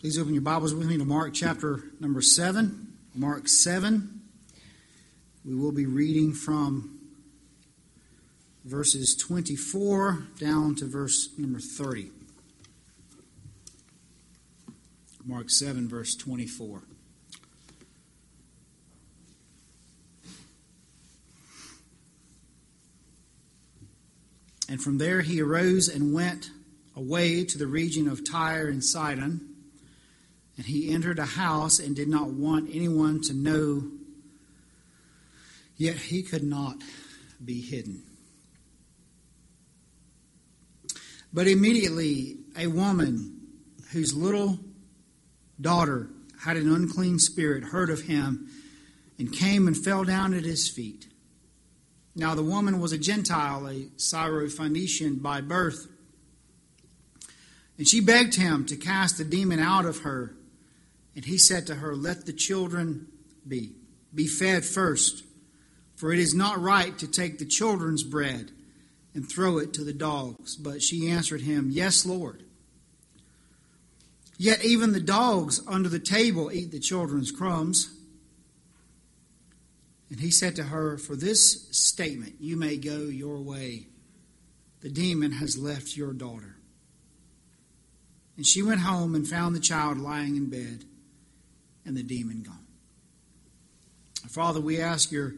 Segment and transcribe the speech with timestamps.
[0.00, 2.86] Please open your Bibles with me to Mark chapter number 7.
[3.16, 4.20] Mark 7.
[5.44, 7.00] We will be reading from
[8.64, 12.12] verses 24 down to verse number 30.
[15.26, 16.82] Mark 7, verse 24.
[24.68, 26.50] And from there he arose and went
[26.94, 29.47] away to the region of Tyre and Sidon.
[30.58, 33.84] And he entered a house and did not want anyone to know,
[35.76, 36.76] yet he could not
[37.42, 38.02] be hidden.
[41.32, 43.40] But immediately a woman
[43.92, 44.58] whose little
[45.60, 46.10] daughter
[46.40, 48.48] had an unclean spirit heard of him
[49.16, 51.06] and came and fell down at his feet.
[52.16, 55.86] Now the woman was a Gentile, a Syrophoenician by birth.
[57.76, 60.34] And she begged him to cast the demon out of her.
[61.18, 63.08] And he said to her, Let the children
[63.46, 63.72] be.
[64.14, 65.24] Be fed first,
[65.96, 68.52] for it is not right to take the children's bread
[69.14, 70.54] and throw it to the dogs.
[70.54, 72.44] But she answered him, Yes, Lord.
[74.36, 77.92] Yet even the dogs under the table eat the children's crumbs.
[80.08, 83.88] And he said to her, For this statement you may go your way.
[84.82, 86.58] The demon has left your daughter.
[88.36, 90.84] And she went home and found the child lying in bed
[91.88, 92.66] and the demon gone.
[94.28, 95.32] Father, we ask your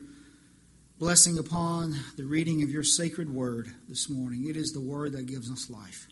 [0.98, 4.48] blessing upon the reading of your sacred word this morning.
[4.48, 6.08] It is the word that gives us life.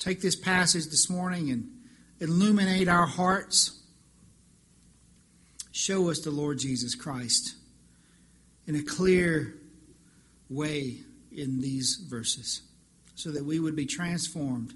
[0.00, 1.70] Take this passage this morning and
[2.18, 3.80] illuminate our hearts.
[5.70, 7.54] Show us the Lord Jesus Christ
[8.66, 9.54] in a clear
[10.48, 10.96] way
[11.30, 12.62] in these verses
[13.14, 14.74] so that we would be transformed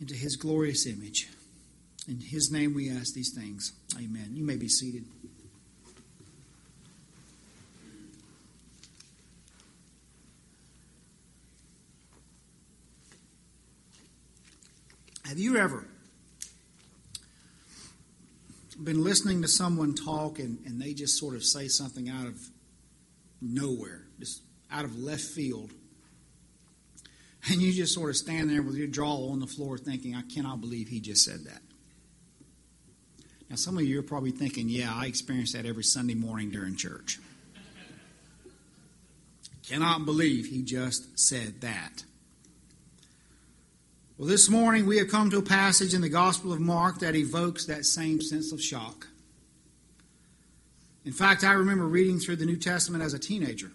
[0.00, 1.28] into his glorious image.
[2.08, 3.72] In his name we ask these things.
[3.96, 4.30] Amen.
[4.32, 5.04] You may be seated.
[15.24, 15.84] Have you ever
[18.82, 22.40] been listening to someone talk and, and they just sort of say something out of
[23.40, 25.72] nowhere, just out of left field?
[27.48, 30.22] And you just sort of stand there with your jaw on the floor thinking, I
[30.22, 31.62] cannot believe he just said that.
[33.48, 36.74] Now, some of you are probably thinking, yeah, I experience that every Sunday morning during
[36.74, 37.20] church.
[39.68, 42.02] cannot believe he just said that.
[44.18, 47.14] Well, this morning we have come to a passage in the Gospel of Mark that
[47.14, 49.06] evokes that same sense of shock.
[51.04, 53.70] In fact, I remember reading through the New Testament as a teenager.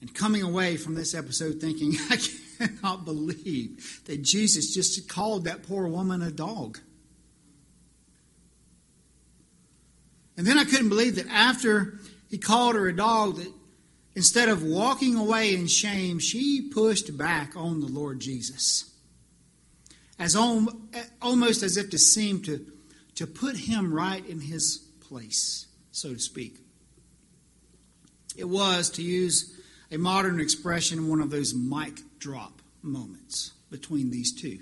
[0.00, 2.18] And coming away from this episode thinking, I
[2.58, 6.78] cannot believe that Jesus just called that poor woman a dog.
[10.36, 11.98] And then I couldn't believe that after
[12.28, 13.52] he called her a dog, that
[14.14, 18.84] instead of walking away in shame, she pushed back on the Lord Jesus.
[20.16, 22.64] As almost as if to seem to,
[23.16, 26.58] to put him right in his place, so to speak.
[28.36, 29.57] It was, to use
[29.90, 34.60] a modern expression, one of those mic drop moments between these two.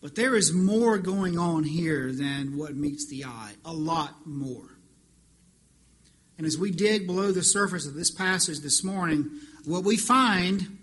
[0.00, 4.76] But there is more going on here than what meets the eye, a lot more.
[6.36, 9.30] And as we dig below the surface of this passage this morning,
[9.64, 10.78] what we find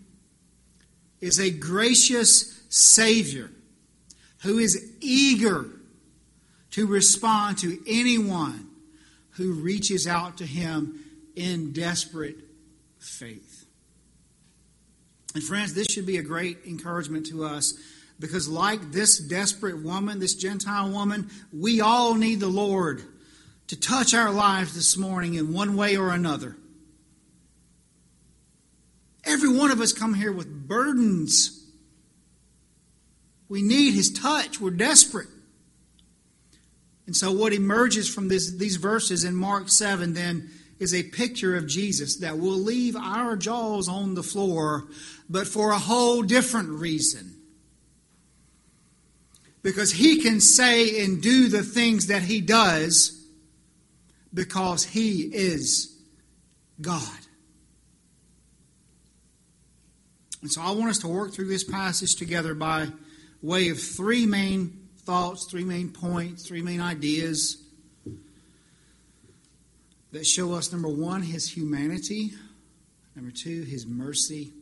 [1.19, 3.51] is a gracious Savior
[4.43, 5.65] who is eager
[6.71, 8.67] to respond to anyone
[9.31, 11.10] who reaches out to him
[11.41, 12.37] in desperate
[12.99, 13.65] faith.
[15.33, 17.73] And friends, this should be a great encouragement to us
[18.19, 23.01] because, like this desperate woman, this Gentile woman, we all need the Lord
[23.67, 26.57] to touch our lives this morning in one way or another.
[29.23, 31.65] Every one of us come here with burdens.
[33.49, 34.59] We need His touch.
[34.59, 35.29] We're desperate.
[37.07, 40.49] And so, what emerges from this, these verses in Mark 7 then
[40.81, 44.87] is a picture of Jesus that will leave our jaws on the floor,
[45.29, 47.35] but for a whole different reason.
[49.61, 53.23] Because he can say and do the things that he does
[54.33, 55.95] because he is
[56.81, 57.19] God.
[60.41, 62.87] And so I want us to work through this passage together by
[63.43, 67.60] way of three main thoughts, three main points, three main ideas
[70.11, 72.31] that show us, number one, his humanity,
[73.15, 74.53] Number two, his mercy.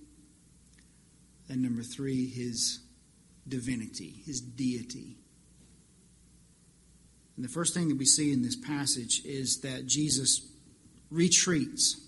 [1.48, 2.80] And number three, his
[3.48, 5.18] divinity, his deity.
[7.36, 10.48] And the first thing that we see in this passage is that Jesus
[11.10, 12.06] retreats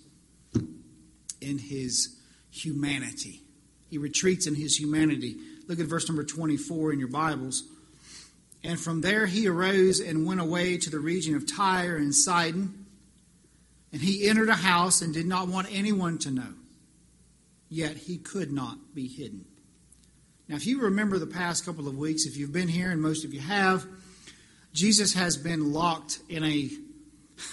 [1.40, 2.18] in his
[2.52, 3.42] humanity.
[3.90, 5.38] He retreats in his humanity.
[5.68, 7.64] Look at verse number 24 in your Bibles.
[8.64, 12.81] And from there he arose and went away to the region of Tyre and Sidon.
[13.92, 16.54] And he entered a house and did not want anyone to know.
[17.70, 19.46] Yet he could not be hidden.
[20.48, 23.24] Now, if you remember the past couple of weeks, if you've been here, and most
[23.24, 23.86] of you have,
[24.74, 26.70] Jesus has been locked in a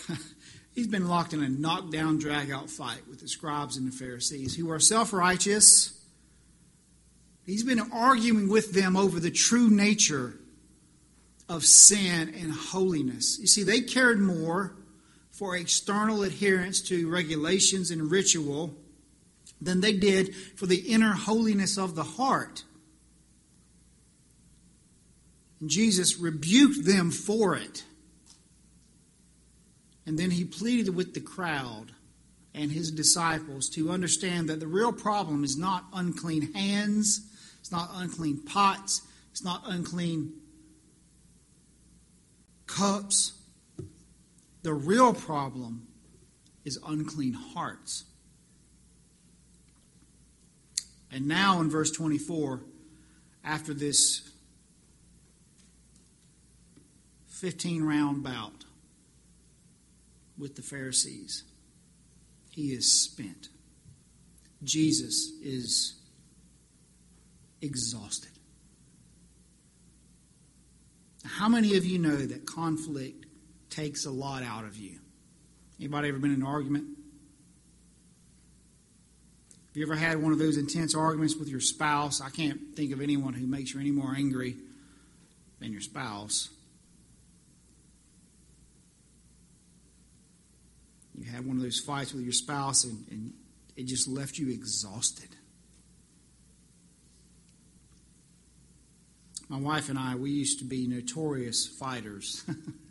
[0.75, 4.57] he's been locked in a knockdown, drag out fight with the scribes and the Pharisees
[4.57, 5.95] who are self righteous.
[7.45, 10.35] He's been arguing with them over the true nature
[11.49, 13.39] of sin and holiness.
[13.41, 14.77] You see, they cared more
[15.39, 18.75] for external adherence to regulations and ritual
[19.61, 22.65] than they did for the inner holiness of the heart.
[25.61, 27.85] And Jesus rebuked them for it.
[30.07, 31.93] And then he pleaded with the crowd
[32.53, 37.21] and his disciples to understand that the real problem is not unclean hands,
[37.61, 40.33] it's not unclean pots, it's not unclean
[42.67, 43.38] cups.
[44.63, 45.87] The real problem
[46.65, 48.05] is unclean hearts.
[51.11, 52.61] And now in verse 24,
[53.45, 54.31] after this
[57.29, 58.65] 15 round bout
[60.37, 61.45] with the Pharisees,
[62.51, 63.49] he is spent.
[64.63, 65.95] Jesus is
[67.63, 68.33] exhausted.
[71.25, 73.27] How many of you know that conflict
[73.71, 74.99] takes a lot out of you?
[75.79, 76.87] Anybody ever been in an argument?
[79.69, 82.21] Have you ever had one of those intense arguments with your spouse?
[82.21, 84.57] I can't think of anyone who makes you any more angry
[85.61, 86.49] than your spouse.
[91.17, 93.33] You had one of those fights with your spouse and, and
[93.77, 95.29] it just left you exhausted.
[99.49, 102.45] My wife and I, we used to be notorious fighters.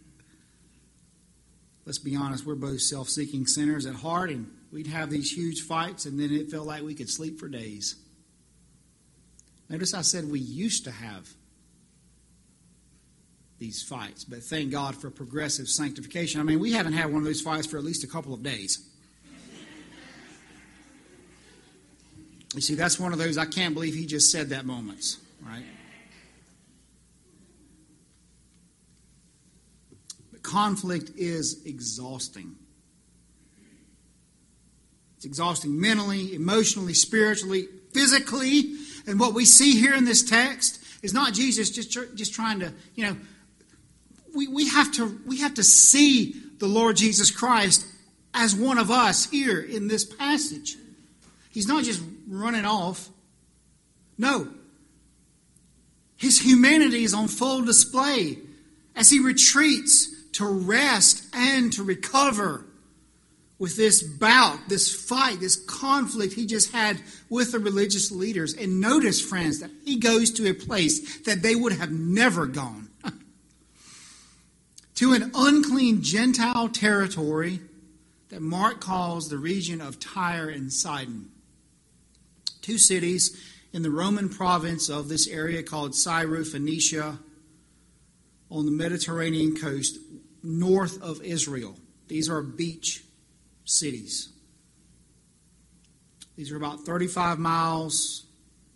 [1.88, 5.62] Let's be honest, we're both self seeking sinners at heart, and we'd have these huge
[5.62, 7.96] fights, and then it felt like we could sleep for days.
[9.70, 11.30] Notice I said we used to have
[13.58, 16.42] these fights, but thank God for progressive sanctification.
[16.42, 18.44] I mean, we haven't had one of those fights for at least a couple of
[18.44, 18.86] days.
[22.54, 25.64] You see, that's one of those I can't believe he just said that moments, right?
[30.48, 32.56] Conflict is exhausting.
[35.18, 38.76] It's exhausting mentally, emotionally, spiritually, physically.
[39.06, 42.72] And what we see here in this text is not Jesus just, just trying to,
[42.96, 43.18] you know,
[44.36, 47.86] we, we, have to, we have to see the Lord Jesus Christ
[48.34, 50.78] as one of us here in this passage.
[51.52, 53.10] He's not just running off.
[54.18, 54.48] No.
[56.16, 58.38] His humanity is on full display
[58.96, 62.64] as he retreats to rest and to recover
[63.60, 68.54] with this bout, this fight, this conflict he just had with the religious leaders.
[68.54, 72.90] And notice, friends, that he goes to a place that they would have never gone
[74.96, 77.60] to an unclean Gentile territory
[78.30, 81.32] that Mark calls the region of Tyre and Sidon.
[82.62, 87.18] Two cities in the Roman province of this area called Syrophoenicia
[88.52, 89.98] on the Mediterranean coast
[90.44, 91.76] north of Israel.
[92.08, 93.04] These are beach
[93.66, 94.30] cities.
[96.36, 98.26] These are about 35 miles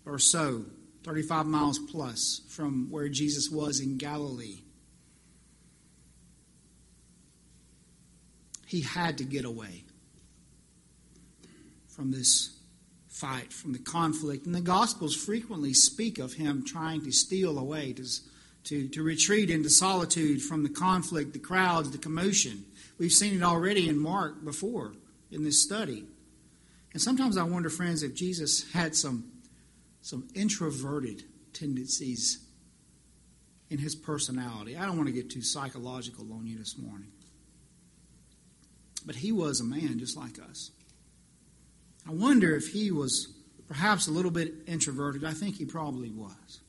[0.06, 0.66] or so,
[1.04, 4.62] 35 miles plus from where Jesus was in Galilee.
[8.66, 9.84] He had to get away
[11.88, 12.58] from this
[13.10, 14.46] fight, from the conflict.
[14.46, 18.04] And the Gospels frequently speak of him trying to steal away, to
[18.66, 22.66] to, to retreat into solitude from the conflict, the crowds, the commotion.
[22.98, 24.94] We've seen it already in Mark before
[25.32, 26.06] in this study.
[26.94, 29.32] And sometimes I wonder, friends, if Jesus had some,
[30.02, 32.40] some introverted tendencies
[33.70, 34.78] in his personality.
[34.78, 37.12] I don't want to get too psychological on you this morning.
[39.06, 40.72] But he was a man just like us.
[42.08, 43.34] I wonder if he was
[43.68, 45.24] perhaps a little bit introverted.
[45.24, 46.61] I think he probably was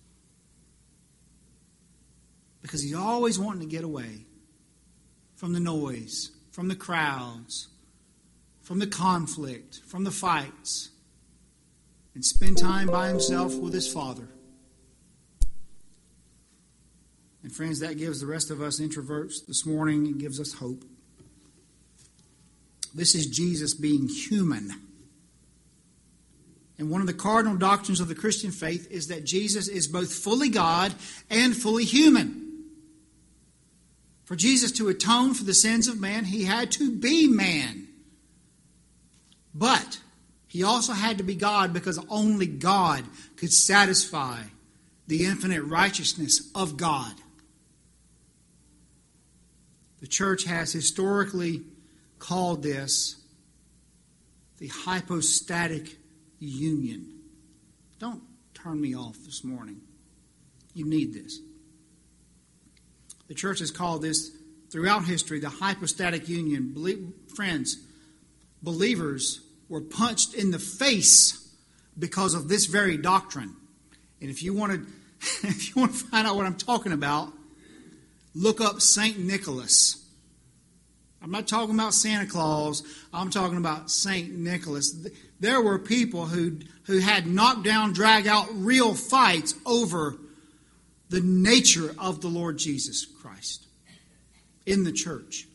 [2.63, 4.25] because he's always wanting to get away
[5.35, 7.69] from the noise, from the crowds,
[8.61, 10.91] from the conflict, from the fights,
[12.15, 14.29] and spend time by himself with his Father.
[17.43, 20.85] And friends, that gives the rest of us introverts this morning and gives us hope.
[22.95, 24.71] This is Jesus being human.
[26.79, 30.13] And one of the cardinal doctrines of the Christian faith is that Jesus is both
[30.13, 30.95] fully God
[31.31, 32.52] and fully human.
[34.33, 37.87] For Jesus to atone for the sins of man, he had to be man.
[39.55, 40.01] But
[40.49, 43.05] he also had to be God because only God
[43.37, 44.39] could satisfy
[45.07, 47.13] the infinite righteousness of God.
[50.01, 51.65] The church has historically
[52.19, 53.17] called this
[54.57, 55.99] the hypostatic
[56.39, 57.21] union.
[57.99, 58.23] Don't
[58.55, 59.83] turn me off this morning.
[60.73, 61.39] You need this.
[63.33, 64.31] The church has called this
[64.69, 66.75] throughout history the hypostatic union.
[66.75, 67.79] Believe, friends,
[68.63, 71.51] believers were punched in the face
[71.99, 73.57] because of this very doctrine.
[74.21, 74.87] And if you want to,
[75.49, 77.33] if you want to find out what I'm talking about,
[78.35, 80.07] look up Saint Nicholas.
[81.23, 82.83] I'm not talking about Santa Claus.
[83.15, 84.31] I'm talking about St.
[84.31, 85.09] Nicholas.
[85.41, 90.19] There were people who, who had knocked down, drag out real fights over
[91.09, 93.07] the nature of the Lord Jesus
[94.67, 95.47] in the church.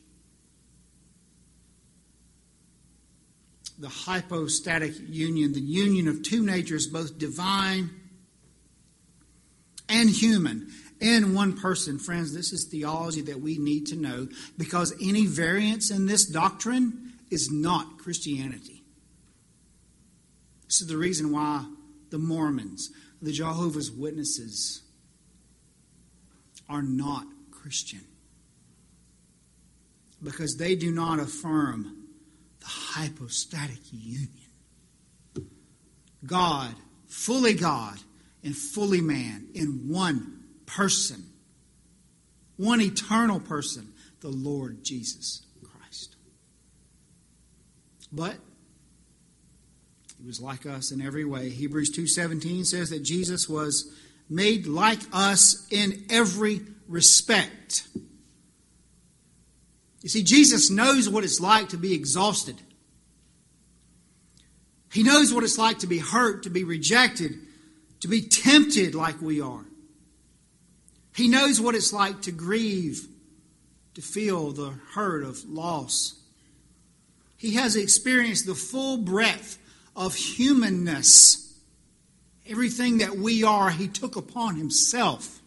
[3.80, 7.92] The hypostatic union, the union of two natures, both divine
[9.88, 10.68] and human
[11.00, 12.00] in one person.
[12.00, 17.14] Friends, this is theology that we need to know because any variance in this doctrine
[17.30, 18.84] is not Christianity.
[20.66, 21.66] This is the reason why
[22.10, 24.82] the Mormons, the Jehovah's Witnesses,
[26.70, 28.02] are not Christian.
[30.24, 32.08] Because they do not affirm
[32.60, 34.30] the hypostatic union.
[36.26, 36.74] God,
[37.08, 38.00] fully God,
[38.44, 41.24] and fully man in one person,
[42.56, 46.16] one eternal person, the Lord Jesus Christ.
[48.12, 48.36] But
[50.20, 51.50] he was like us in every way.
[51.50, 53.92] Hebrews 2:17 says that Jesus was
[54.30, 57.88] made like us in every respect.
[60.08, 62.56] You see, Jesus knows what it's like to be exhausted.
[64.90, 67.38] He knows what it's like to be hurt, to be rejected,
[68.00, 69.66] to be tempted like we are.
[71.14, 73.06] He knows what it's like to grieve,
[73.96, 76.18] to feel the hurt of loss.
[77.36, 79.58] He has experienced the full breadth
[79.94, 81.54] of humanness.
[82.48, 85.42] Everything that we are, He took upon Himself.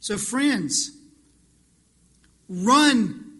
[0.00, 0.96] So, friends,
[2.50, 3.30] run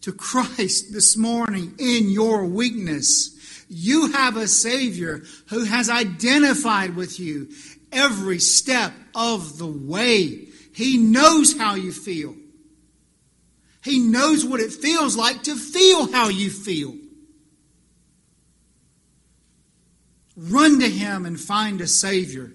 [0.00, 3.64] to Christ this morning in your weakness.
[3.68, 7.48] You have a Savior who has identified with you
[7.92, 10.48] every step of the way.
[10.74, 12.34] He knows how you feel.
[13.84, 16.96] He knows what it feels like to feel how you feel.
[20.36, 22.52] Run to Him and find a Savior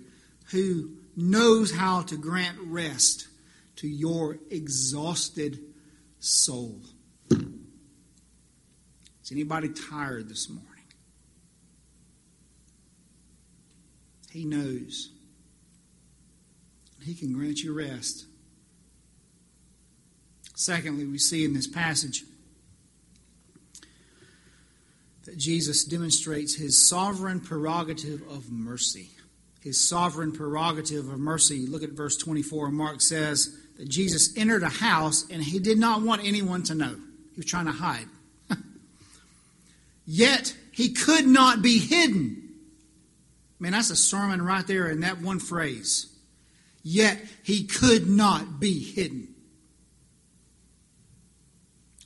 [0.51, 3.27] who knows how to grant rest
[3.77, 5.59] to your exhausted
[6.23, 6.79] soul.
[7.31, 10.69] Is anybody tired this morning?
[14.31, 15.11] He knows.
[17.03, 18.25] He can grant you rest.
[20.55, 22.23] Secondly, we see in this passage
[25.25, 29.09] that Jesus demonstrates his sovereign prerogative of mercy.
[29.61, 31.67] His sovereign prerogative of mercy.
[31.67, 32.71] Look at verse 24.
[32.71, 36.95] Mark says that Jesus entered a house and he did not want anyone to know.
[37.31, 38.07] He was trying to hide.
[40.05, 42.49] Yet he could not be hidden.
[43.59, 46.13] Man, that's a sermon right there in that one phrase
[46.83, 49.29] yet he could not be hidden.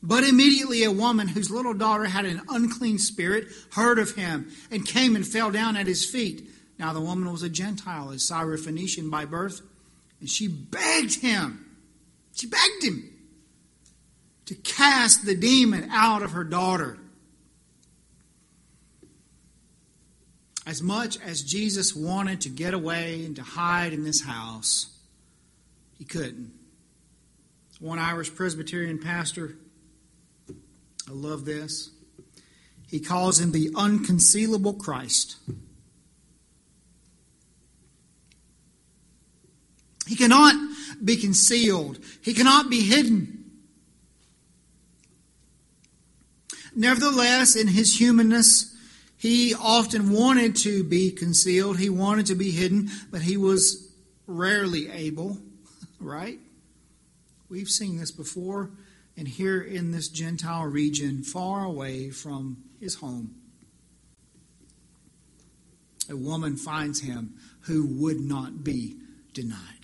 [0.03, 4.85] But immediately a woman whose little daughter had an unclean spirit heard of him and
[4.85, 6.47] came and fell down at his feet.
[6.77, 9.61] Now the woman was a Gentile, a Syrophoenician by birth,
[10.19, 11.65] and she begged him.
[12.33, 13.13] She begged him
[14.45, 16.97] to cast the demon out of her daughter.
[20.65, 24.87] As much as Jesus wanted to get away and to hide in this house,
[25.97, 26.51] he couldn't.
[27.79, 29.55] One Irish Presbyterian pastor,
[30.49, 31.91] I love this.
[32.89, 35.37] He calls him the unconcealable Christ.
[40.07, 40.55] He cannot
[41.03, 43.33] be concealed, he cannot be hidden.
[46.75, 48.75] Nevertheless, in his humanness,
[49.17, 51.79] he often wanted to be concealed.
[51.79, 53.91] He wanted to be hidden, but he was
[54.27, 55.39] rarely able,
[55.99, 56.39] right?
[57.49, 58.69] We've seen this before,
[59.17, 63.33] and here in this Gentile region, far away from his home,
[66.09, 68.97] a woman finds him who would not be
[69.33, 69.76] denied.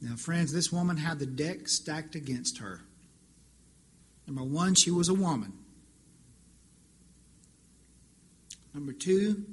[0.00, 2.82] Now, friends, this woman had the deck stacked against her.
[4.26, 5.52] Number one, she was a woman.
[8.74, 9.44] Number two,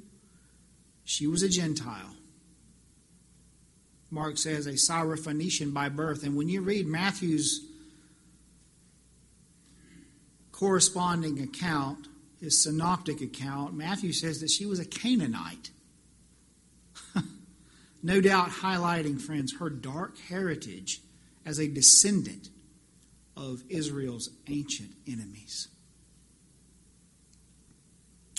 [1.04, 2.14] she was a Gentile.
[4.10, 6.24] Mark says a Syrophoenician by birth.
[6.24, 7.66] And when you read Matthew's
[10.52, 12.06] corresponding account,
[12.40, 15.70] his synoptic account, Matthew says that she was a Canaanite.
[18.04, 21.00] No doubt highlighting, friends, her dark heritage
[21.46, 22.50] as a descendant
[23.34, 25.68] of Israel's ancient enemies.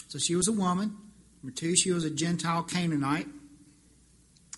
[0.07, 0.95] So she was a woman.
[1.41, 3.27] Number two, she was a Gentile Canaanite.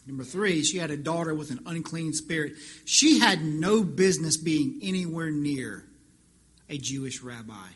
[0.05, 2.53] Number three, she had a daughter with an unclean spirit.
[2.83, 5.85] She had no business being anywhere near
[6.69, 7.69] a Jewish rabbi.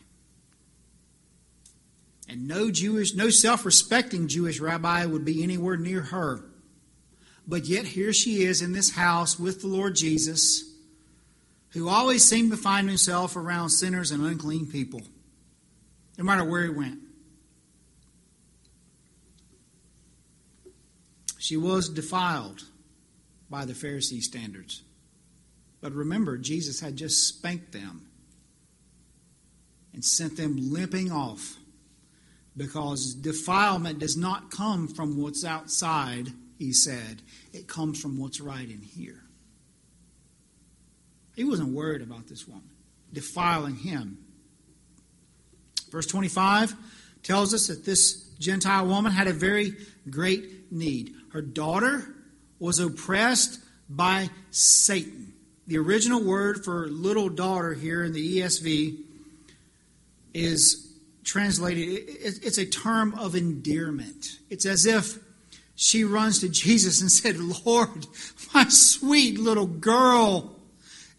[2.27, 6.43] And no Jewish, no self-respecting Jewish rabbi would be anywhere near her.
[7.48, 10.71] But yet here she is in this house with the Lord Jesus
[11.71, 15.01] who always seemed to find himself around sinners and unclean people,
[16.17, 17.00] no matter where he went.
[21.38, 22.63] She was defiled
[23.50, 24.83] by the Pharisee standards.
[25.81, 28.07] But remember, Jesus had just spanked them
[29.93, 31.57] and sent them limping off
[32.55, 36.27] because defilement does not come from what's outside,
[36.61, 37.23] he said.
[37.53, 39.23] It comes from what's right in here.
[41.35, 42.69] He wasn't worried about this woman
[43.11, 44.19] defiling him.
[45.89, 46.75] Verse 25
[47.23, 49.73] tells us that this Gentile woman had a very
[50.09, 51.15] great need.
[51.33, 52.13] Her daughter
[52.59, 55.33] was oppressed by Satan.
[55.65, 59.00] The original word for little daughter here in the ESV
[60.35, 60.93] is
[61.24, 64.37] translated, it's a term of endearment.
[64.51, 65.17] It's as if
[65.75, 68.05] she runs to Jesus and said, Lord,
[68.53, 70.55] my sweet little girl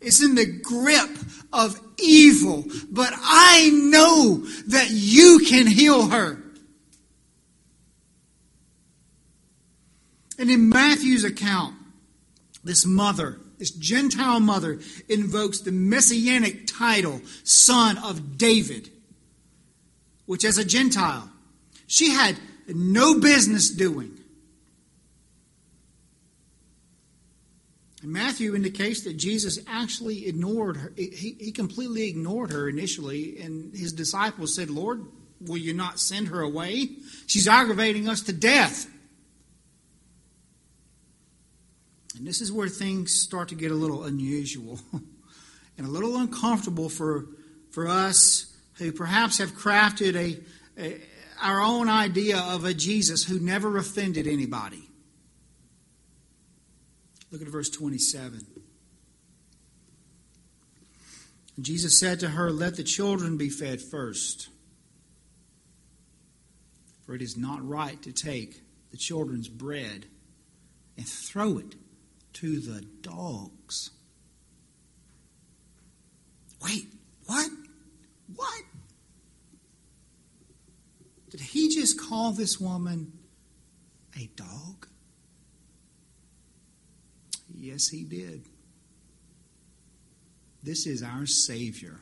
[0.00, 1.10] is in the grip
[1.52, 4.38] of evil, but I know
[4.68, 6.42] that you can heal her.
[10.38, 11.76] And in Matthew's account,
[12.64, 18.90] this mother, this Gentile mother, invokes the messianic title, Son of David,
[20.26, 21.30] which as a Gentile,
[21.86, 24.18] she had no business doing.
[28.02, 30.92] Matthew indicates that Jesus actually ignored her.
[30.96, 35.06] He, he completely ignored her initially, and his disciples said, Lord,
[35.40, 36.90] will you not send her away?
[37.26, 38.88] She's aggravating us to death.
[42.16, 44.80] And this is where things start to get a little unusual
[45.78, 47.26] and a little uncomfortable for,
[47.70, 50.38] for us who perhaps have crafted a,
[50.80, 51.00] a
[51.42, 54.88] our own idea of a Jesus who never offended anybody.
[57.32, 58.46] Look at verse 27.
[61.60, 64.50] Jesus said to her, Let the children be fed first,
[67.06, 70.06] for it is not right to take the children's bread
[70.98, 71.74] and throw it
[72.34, 73.90] to the dogs.
[76.62, 76.86] Wait,
[77.26, 77.48] what?
[78.34, 78.62] What?
[81.30, 83.12] Did he just call this woman
[84.18, 84.86] a dog?
[87.62, 88.42] Yes, he did.
[90.64, 91.96] This is our Savior.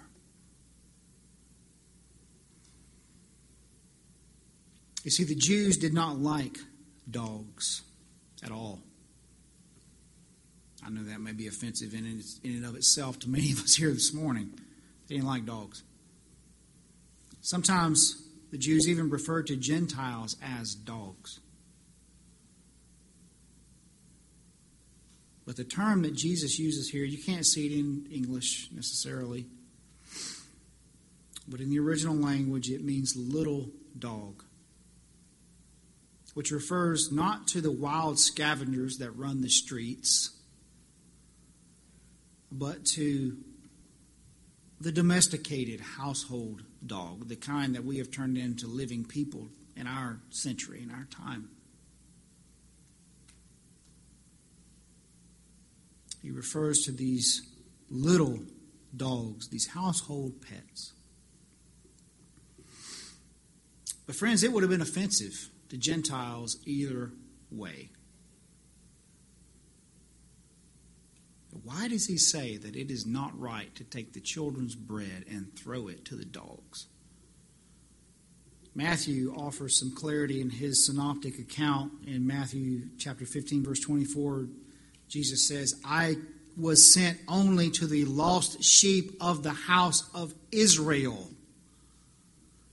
[5.04, 6.56] You see, the Jews did not like
[7.10, 7.82] dogs
[8.42, 8.80] at all.
[10.82, 12.06] I know that may be offensive in,
[12.42, 14.58] in and of itself to many of us here this morning.
[15.08, 15.82] They didn't like dogs.
[17.42, 21.40] Sometimes the Jews even referred to Gentiles as dogs.
[25.50, 29.46] But the term that Jesus uses here, you can't see it in English necessarily.
[31.48, 34.44] But in the original language, it means little dog,
[36.34, 40.30] which refers not to the wild scavengers that run the streets,
[42.52, 43.36] but to
[44.80, 50.20] the domesticated household dog, the kind that we have turned into living people in our
[50.30, 51.48] century, in our time.
[56.22, 57.42] He refers to these
[57.90, 58.40] little
[58.96, 60.92] dogs, these household pets.
[64.06, 67.12] But, friends, it would have been offensive to Gentiles either
[67.50, 67.90] way.
[71.62, 75.54] Why does he say that it is not right to take the children's bread and
[75.56, 76.86] throw it to the dogs?
[78.74, 84.46] Matthew offers some clarity in his synoptic account in Matthew chapter 15 verse 24
[85.10, 86.16] Jesus says I
[86.56, 91.28] was sent only to the lost sheep of the house of Israel.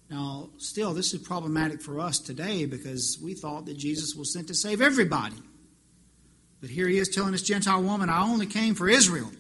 [0.10, 4.48] Now, still, this is problematic for us today because we thought that Jesus was sent
[4.48, 5.36] to save everybody.
[6.62, 9.32] But here he is telling this Gentile woman, I only came for Israel.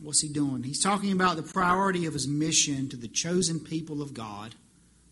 [0.00, 0.62] What's he doing?
[0.62, 4.54] He's talking about the priority of his mission to the chosen people of God,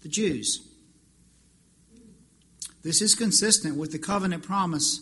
[0.02, 0.67] the Jews.
[2.82, 5.00] This is consistent with the covenant promise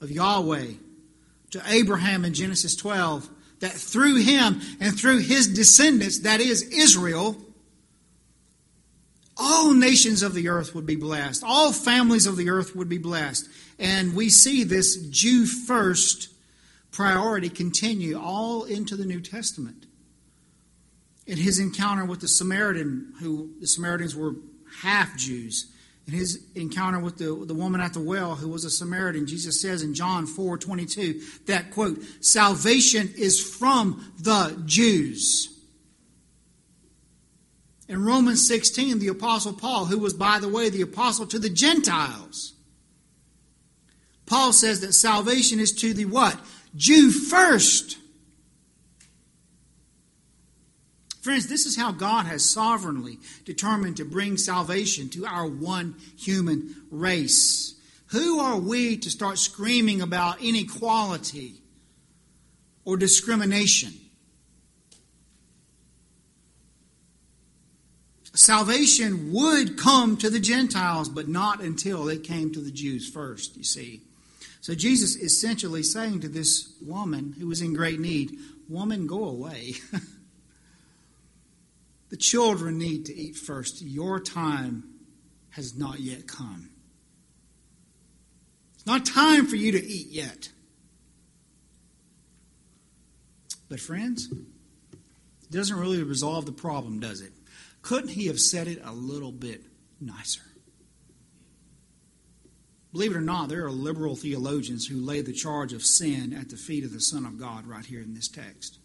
[0.00, 0.72] of Yahweh
[1.50, 3.28] to Abraham in Genesis 12
[3.60, 7.36] that through him and through his descendants, that is Israel,
[9.36, 11.42] all nations of the earth would be blessed.
[11.44, 13.48] All families of the earth would be blessed.
[13.78, 16.28] And we see this Jew first
[16.92, 19.86] priority continue all into the New Testament.
[21.26, 24.34] In his encounter with the Samaritan, who the Samaritans were
[24.82, 25.72] half Jews,
[26.06, 29.60] in his encounter with the, the woman at the well who was a Samaritan, Jesus
[29.60, 35.50] says in John 4 22 that, quote, salvation is from the Jews.
[37.88, 41.50] In Romans 16, the Apostle Paul, who was, by the way, the apostle to the
[41.50, 42.54] Gentiles,
[44.26, 46.38] Paul says that salvation is to the what?
[46.74, 47.98] Jew first.
[51.24, 56.76] Friends, this is how God has sovereignly determined to bring salvation to our one human
[56.90, 57.80] race.
[58.08, 61.62] Who are we to start screaming about inequality
[62.84, 63.94] or discrimination?
[68.34, 73.56] Salvation would come to the Gentiles, but not until it came to the Jews first,
[73.56, 74.02] you see.
[74.60, 78.36] So Jesus is essentially saying to this woman who was in great need,
[78.68, 79.76] Woman, go away.
[82.10, 83.82] the children need to eat first.
[83.82, 84.84] Your time
[85.50, 86.70] has not yet come.
[88.74, 90.50] It's not time for you to eat yet.
[93.68, 97.32] But, friends, it doesn't really resolve the problem, does it?
[97.82, 99.62] Couldn't he have said it a little bit
[100.00, 100.42] nicer?
[102.92, 106.50] Believe it or not, there are liberal theologians who lay the charge of sin at
[106.50, 108.78] the feet of the Son of God right here in this text.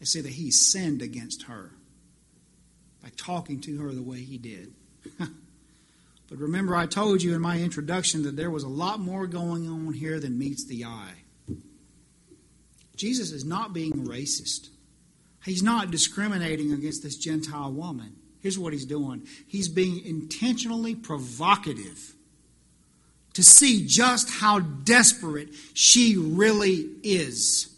[0.00, 1.70] They say that he sinned against her
[3.02, 4.72] by talking to her the way he did.
[5.18, 9.68] but remember, I told you in my introduction that there was a lot more going
[9.68, 11.14] on here than meets the eye.
[12.96, 14.68] Jesus is not being racist.
[15.44, 18.16] He's not discriminating against this Gentile woman.
[18.40, 22.14] Here's what he's doing he's being intentionally provocative
[23.34, 27.69] to see just how desperate she really is.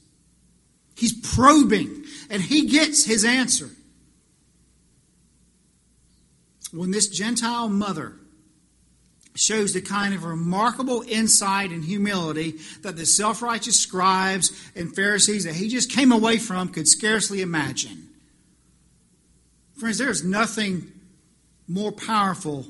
[0.94, 3.70] He's probing, and he gets his answer.
[6.72, 8.14] When this Gentile mother
[9.34, 15.44] shows the kind of remarkable insight and humility that the self righteous scribes and Pharisees
[15.44, 18.08] that he just came away from could scarcely imagine.
[19.78, 20.92] Friends, there's nothing
[21.66, 22.66] more powerful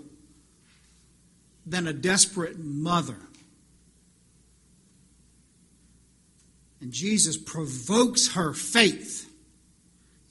[1.67, 3.17] than a desperate mother.
[6.83, 9.31] And Jesus provokes her faith.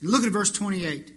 [0.02, 1.10] look at verse 28.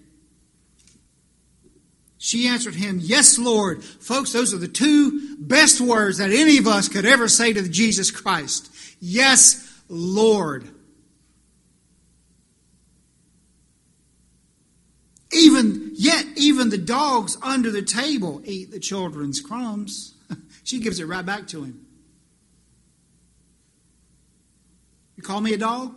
[2.17, 3.83] She answered him, Yes, Lord.
[3.83, 7.67] Folks, those are the two best words that any of us could ever say to
[7.67, 8.73] Jesus Christ.
[9.01, 10.69] Yes, Lord.
[15.33, 20.15] Even yet, even the dogs under the table eat the children's crumbs.
[20.63, 21.84] she gives it right back to him.
[25.15, 25.95] You call me a dog?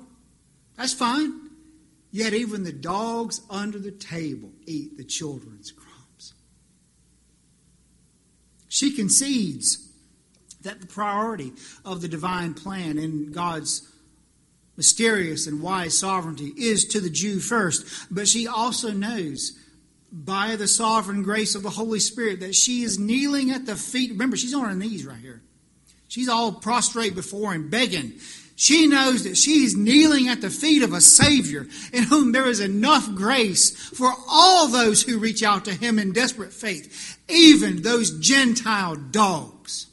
[0.76, 1.50] That's fine.
[2.10, 6.34] Yet even the dogs under the table eat the children's crumbs.
[8.68, 9.90] She concedes
[10.62, 11.52] that the priority
[11.84, 13.90] of the divine plan in God's
[14.76, 19.58] mysterious and wise sovereignty is to the Jew first, but she also knows
[20.10, 24.12] by the sovereign grace of the Holy Spirit that she is kneeling at the feet.
[24.12, 25.42] Remember, she's on her knees right here.
[26.06, 28.14] She's all prostrate before him, begging.
[28.60, 32.58] She knows that she's kneeling at the feet of a Savior in whom there is
[32.58, 38.18] enough grace for all those who reach out to Him in desperate faith, even those
[38.18, 39.86] Gentile dogs.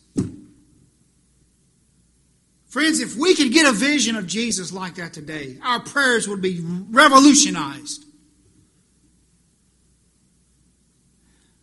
[2.65, 6.41] Friends, if we could get a vision of Jesus like that today, our prayers would
[6.41, 8.03] be revolutionized.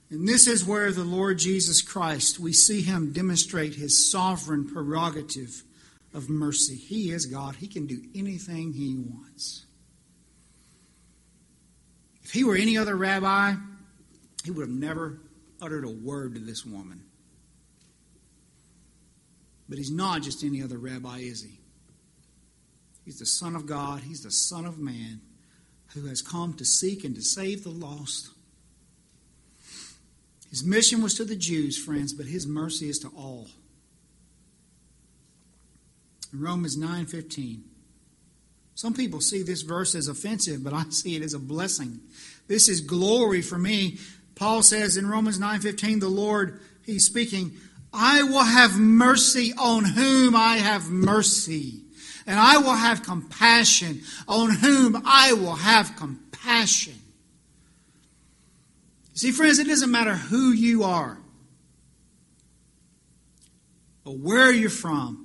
[0.08, 5.64] And this is where the Lord Jesus Christ, we see him demonstrate his sovereign prerogative
[6.14, 6.76] of mercy.
[6.76, 9.66] He is God, he can do anything he wants.
[12.22, 13.54] If he were any other rabbi,
[14.44, 15.20] he would have never
[15.60, 17.02] uttered a word to this woman.
[19.68, 21.58] But he's not just any other rabbi, is he?
[23.04, 25.20] He's the Son of God, he's the Son of Man
[25.94, 28.30] who has come to seek and to save the lost.
[30.50, 33.48] His mission was to the Jews, friends, but his mercy is to all.
[36.32, 37.64] In Romans 9:15.
[38.74, 42.00] Some people see this verse as offensive, but I see it as a blessing.
[42.48, 43.98] This is glory for me.
[44.34, 47.52] Paul says in Romans 9:15, the Lord, he's speaking,
[47.92, 51.82] I will have mercy on whom I have mercy,
[52.26, 56.98] and I will have compassion on whom I will have compassion.
[59.12, 61.18] See, friends, it doesn't matter who you are,
[64.06, 65.21] or where you're from,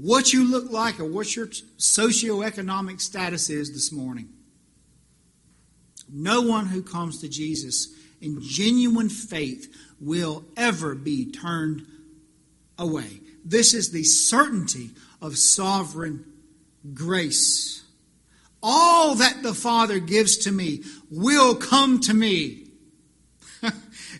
[0.00, 4.28] what you look like, or what your socioeconomic status is this morning.
[6.12, 11.86] No one who comes to Jesus in genuine faith will ever be turned
[12.78, 13.20] away.
[13.44, 16.24] This is the certainty of sovereign
[16.92, 17.84] grace.
[18.62, 22.68] All that the Father gives to me will come to me.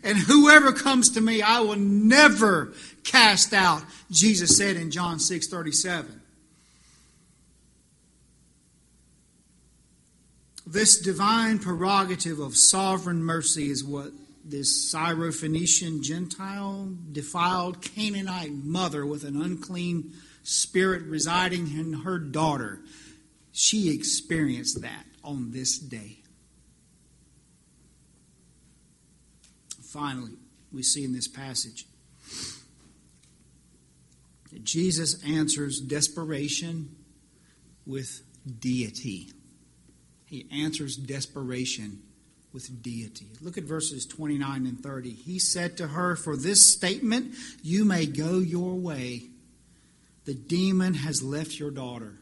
[0.03, 3.83] and whoever comes to me, I will never cast out,
[4.14, 6.20] Jesus said in John 6 37.
[10.66, 14.12] This divine prerogative of sovereign mercy is what
[14.44, 22.81] this Syrophoenician Gentile, defiled Canaanite mother with an unclean spirit residing in her daughter
[23.57, 26.18] she experienced that on this day.
[29.81, 30.33] Finally,
[30.72, 31.87] we see in this passage
[34.62, 36.95] Jesus answers desperation
[37.87, 38.23] with
[38.61, 39.31] deity.
[40.27, 42.03] He answers desperation
[42.53, 43.27] with deity.
[43.40, 45.11] Look at verses 29 and 30.
[45.11, 49.25] He said to her, For this statement, you may go your way.
[50.25, 52.14] The demon has left your daughter.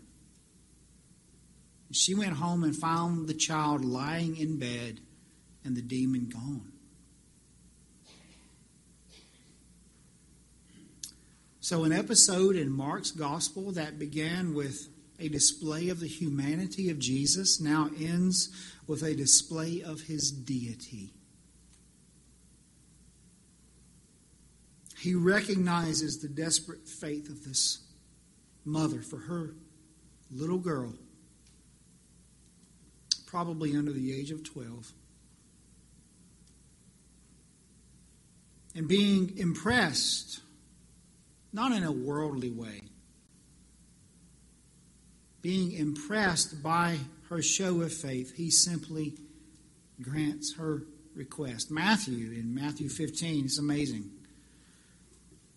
[1.92, 5.00] She went home and found the child lying in bed
[5.64, 6.71] and the demon gone.
[11.62, 14.88] So, an episode in Mark's gospel that began with
[15.20, 18.48] a display of the humanity of Jesus now ends
[18.88, 21.12] with a display of his deity.
[24.98, 27.78] He recognizes the desperate faith of this
[28.64, 29.54] mother for her
[30.32, 30.94] little girl
[33.24, 34.92] probably under the age of 12.
[38.74, 40.40] And being impressed,
[41.52, 42.80] not in a worldly way,
[45.40, 49.14] being impressed by her show of faith, he simply
[50.00, 50.84] grants her
[51.14, 51.70] request.
[51.70, 54.10] Matthew, in Matthew 15, it's amazing.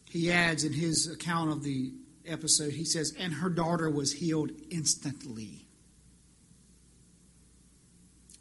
[0.05, 1.91] He adds in his account of the
[2.25, 5.65] episode, he says, And her daughter was healed instantly.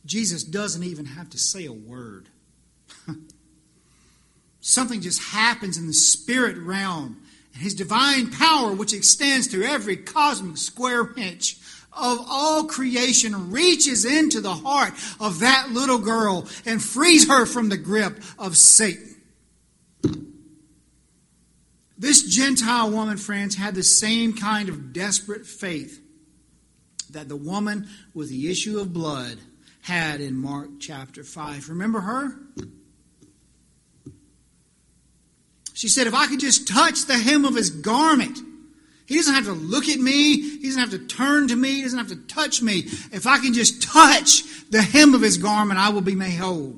[0.07, 2.29] Jesus doesn't even have to say a word.
[4.61, 7.23] Something just happens in the spirit realm.
[7.55, 11.57] And his divine power, which extends to every cosmic square inch
[11.93, 17.69] of all creation, reaches into the heart of that little girl and frees her from
[17.69, 19.14] the grip of Satan.
[21.97, 26.03] This Gentile woman, friends, had the same kind of desperate faith
[27.11, 29.38] that the woman with the issue of blood
[29.83, 31.69] had in Mark chapter 5.
[31.69, 32.37] Remember her?
[35.74, 38.38] She said, If I could just touch the hem of his garment,
[39.06, 40.40] he doesn't have to look at me.
[40.40, 41.74] He doesn't have to turn to me.
[41.74, 42.84] He doesn't have to touch me.
[43.12, 46.76] If I can just touch the hem of his garment, I will be made whole.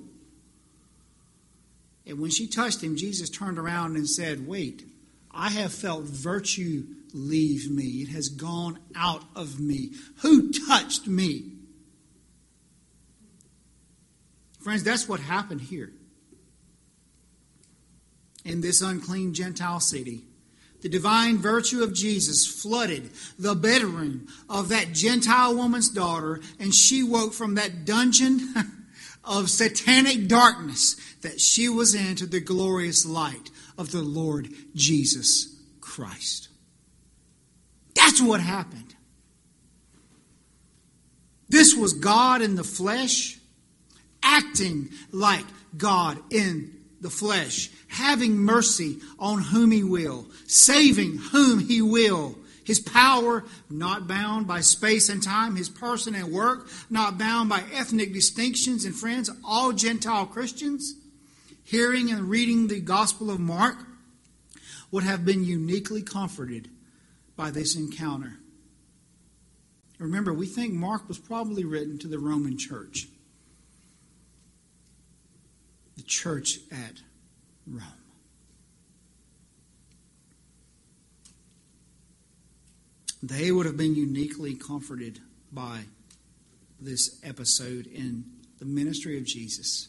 [2.07, 4.85] And when she touched him, Jesus turned around and said, Wait,
[5.31, 8.03] I have felt virtue leave me.
[8.03, 9.93] It has gone out of me.
[10.23, 11.53] Who touched me?
[14.61, 15.93] Friends, that's what happened here.
[18.47, 20.23] In this unclean Gentile city,
[20.81, 27.03] the divine virtue of Jesus flooded the bedroom of that Gentile woman's daughter, and she
[27.03, 28.55] woke from that dungeon
[29.25, 35.61] of satanic darkness that she was in to the glorious light of the Lord Jesus
[35.81, 36.49] Christ.
[37.97, 38.95] That's what happened.
[41.49, 43.41] This was God in the flesh,
[44.23, 46.77] acting like God in
[47.07, 52.37] the flesh, having mercy on whom he will, saving whom he will.
[52.65, 57.63] His power not bound by space and time, his person and work not bound by
[57.73, 58.85] ethnic distinctions.
[58.85, 60.97] And friends, all Gentile Christians
[61.63, 63.77] hearing and reading the Gospel of Mark
[64.91, 66.69] would have been uniquely comforted
[67.37, 68.39] by this encounter.
[70.01, 73.07] Remember, we think Mark was probably written to the Roman church,
[75.97, 77.03] the church at
[77.67, 77.83] Rome.
[83.23, 85.81] They would have been uniquely comforted by
[86.81, 88.25] this episode in
[88.59, 89.89] the ministry of Jesus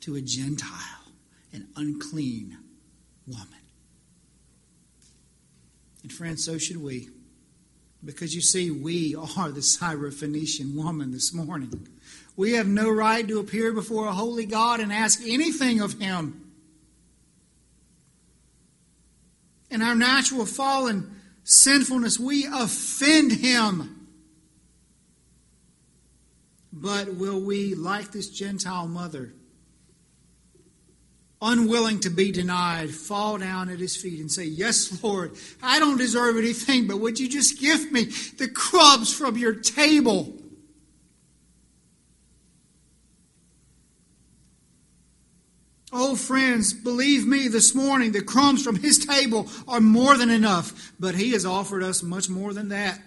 [0.00, 1.12] to a Gentile,
[1.52, 2.58] an unclean
[3.26, 3.46] woman.
[6.02, 7.08] And friends, so should we.
[8.04, 11.86] Because you see, we are the Syrophoenician woman this morning.
[12.40, 16.50] We have no right to appear before a holy God and ask anything of Him.
[19.70, 24.08] In our natural fallen sinfulness, we offend Him.
[26.72, 29.34] But will we, like this Gentile mother,
[31.42, 35.98] unwilling to be denied, fall down at his feet and say, Yes, Lord, I don't
[35.98, 38.04] deserve anything, but would you just give me
[38.38, 40.39] the crumbs from your table?
[45.92, 50.92] Oh, friends, believe me this morning, the crumbs from his table are more than enough,
[51.00, 53.00] but he has offered us much more than that.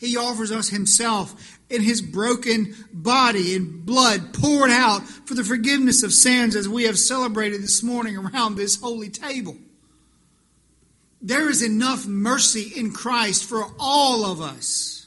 [0.00, 6.02] He offers us Himself in His broken body and blood poured out for the forgiveness
[6.02, 9.58] of sins as we have celebrated this morning around this holy table.
[11.20, 15.06] There is enough mercy in Christ for all of us.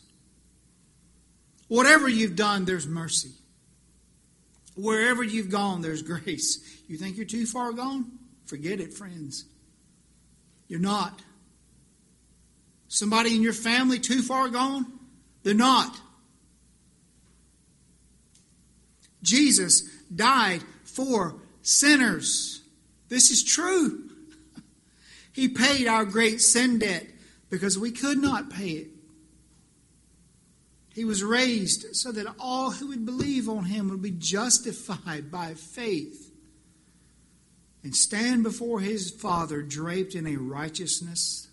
[1.70, 3.32] Whatever you've done, there's mercy.
[4.76, 6.82] Wherever you've gone, there's grace.
[6.88, 8.12] You think you're too far gone?
[8.46, 9.46] Forget it, friends.
[10.68, 11.22] You're not.
[12.88, 14.86] Somebody in your family too far gone?
[15.44, 15.96] They're not.
[19.22, 19.82] Jesus
[20.14, 22.62] died for sinners.
[23.10, 24.10] This is true.
[25.34, 27.08] He paid our great sin debt
[27.50, 28.93] because we could not pay it.
[30.94, 35.56] He was raised so that all who would believe on him would be justified by
[35.56, 36.32] faith
[37.84, 41.50] and stand before his Father draped in a righteousness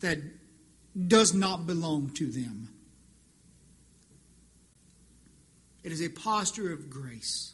[0.00, 0.18] that
[1.08, 2.68] does not belong to them.
[5.82, 7.52] It is a posture of grace.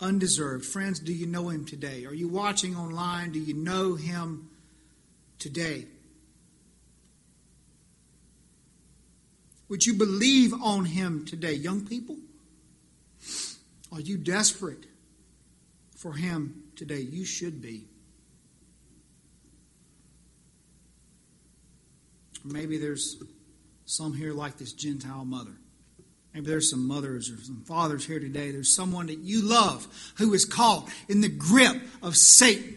[0.00, 0.64] Undeserved.
[0.64, 2.04] Friends, do you know him today?
[2.06, 3.32] Are you watching online?
[3.32, 4.50] Do you know him
[5.38, 5.86] today?
[9.72, 11.54] Would you believe on him today?
[11.54, 12.18] Young people,
[13.90, 14.84] are you desperate
[15.96, 17.00] for him today?
[17.00, 17.86] You should be.
[22.44, 23.16] Maybe there's
[23.86, 25.54] some here like this Gentile mother.
[26.34, 28.50] Maybe there's some mothers or some fathers here today.
[28.50, 32.76] There's someone that you love who is caught in the grip of Satan.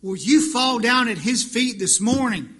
[0.00, 2.54] Will you fall down at his feet this morning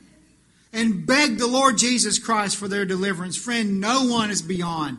[0.73, 3.37] and beg the Lord Jesus Christ for their deliverance?
[3.37, 4.99] Friend, no one is beyond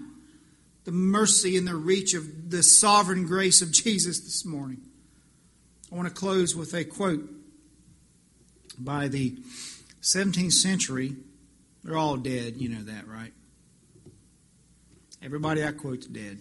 [0.86, 4.82] the mercy and the reach of the sovereign grace of Jesus this morning.
[5.92, 7.30] I want to close with a quote
[8.78, 9.38] by the
[10.02, 11.16] 17th century.
[11.84, 13.34] They're all dead, you know that, right?
[15.22, 16.40] Everybody I quote's dead.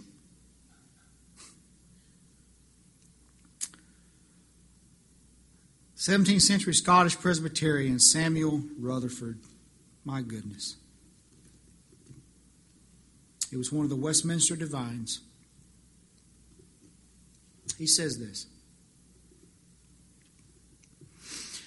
[5.98, 9.40] Seventeenth century Scottish Presbyterian Samuel Rutherford.
[10.04, 10.76] My goodness.
[13.50, 15.22] He was one of the Westminster divines.
[17.76, 18.46] He says this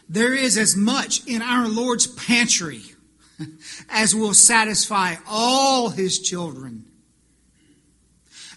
[0.07, 2.84] There is as much in our Lord's pantry
[3.89, 6.86] as will satisfy all his children,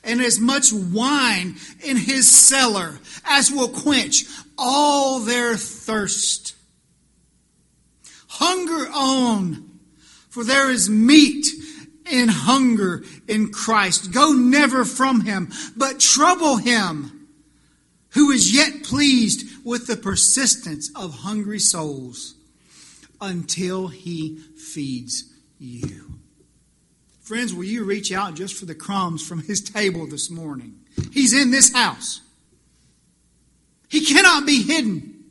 [0.05, 4.25] and as much wine in his cellar as will quench
[4.59, 6.55] all their thirst.
[8.29, 9.79] Hunger on,
[10.29, 11.47] for there is meat
[12.11, 14.13] in hunger in Christ.
[14.13, 17.29] Go never from him, but trouble him
[18.11, 22.35] who is yet pleased with the persistence of hungry souls
[23.21, 26.19] until he feeds you.
[27.25, 30.79] Friends, will you reach out just for the crumbs from his table this morning?
[31.11, 32.21] He's in this house.
[33.89, 35.25] He cannot be hidden.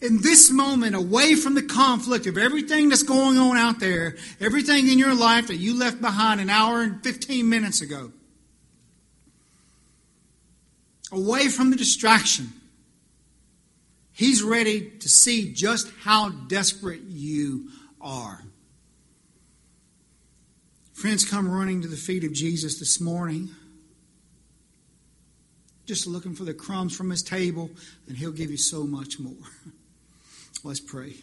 [0.00, 4.88] In this moment, away from the conflict of everything that's going on out there, everything
[4.88, 8.10] in your life that you left behind an hour and 15 minutes ago,
[11.12, 12.52] away from the distraction,
[14.14, 17.68] He's ready to see just how desperate you
[18.00, 18.44] are.
[21.04, 23.50] Friends, come running to the feet of Jesus this morning,
[25.84, 27.68] just looking for the crumbs from his table,
[28.08, 29.34] and he'll give you so much more.
[30.64, 31.16] Let's pray.